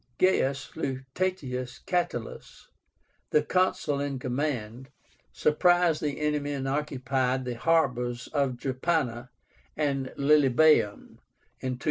GAIUS 0.17 0.75
LUTATIUS 0.75 1.77
CATALUS, 1.85 2.69
the 3.29 3.43
Consul 3.43 3.99
in 3.99 4.17
command, 4.17 4.89
surprised 5.31 6.01
the 6.01 6.19
enemy 6.19 6.53
and 6.53 6.67
occupied 6.67 7.45
the 7.45 7.53
harbors 7.55 8.25
of 8.29 8.57
Drepana 8.57 9.29
and 9.77 10.07
Lilybaeum 10.17 11.19
in 11.59 11.77
242. 11.77 11.79